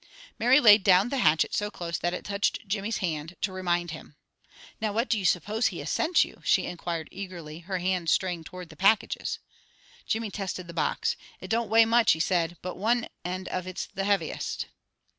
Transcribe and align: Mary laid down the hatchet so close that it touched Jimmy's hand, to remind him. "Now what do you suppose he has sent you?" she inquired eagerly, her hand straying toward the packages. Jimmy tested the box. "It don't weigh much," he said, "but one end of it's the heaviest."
Mary 0.39 0.59
laid 0.59 0.83
down 0.83 1.09
the 1.09 1.19
hatchet 1.19 1.53
so 1.53 1.69
close 1.69 1.99
that 1.99 2.11
it 2.11 2.25
touched 2.25 2.67
Jimmy's 2.67 2.97
hand, 3.05 3.35
to 3.41 3.51
remind 3.51 3.91
him. 3.91 4.15
"Now 4.81 4.91
what 4.91 5.07
do 5.07 5.19
you 5.19 5.25
suppose 5.25 5.67
he 5.67 5.77
has 5.77 5.91
sent 5.91 6.25
you?" 6.25 6.41
she 6.43 6.65
inquired 6.65 7.07
eagerly, 7.11 7.59
her 7.59 7.77
hand 7.77 8.09
straying 8.09 8.45
toward 8.45 8.69
the 8.69 8.75
packages. 8.75 9.37
Jimmy 10.07 10.31
tested 10.31 10.65
the 10.65 10.73
box. 10.73 11.17
"It 11.39 11.49
don't 11.51 11.69
weigh 11.69 11.85
much," 11.85 12.13
he 12.13 12.19
said, 12.19 12.57
"but 12.63 12.77
one 12.77 13.09
end 13.23 13.47
of 13.49 13.67
it's 13.67 13.85
the 13.93 14.05
heaviest." 14.05 14.65